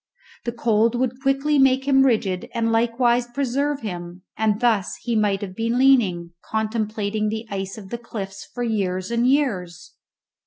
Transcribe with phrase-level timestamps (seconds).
[0.45, 5.41] The cold would quickly make him rigid and likewise preserve him, and thus he might
[5.41, 9.93] have been leaning, contemplating the ice of the cliffs, for years and years!